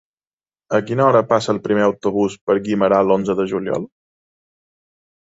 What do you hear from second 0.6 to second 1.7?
A quina hora passa el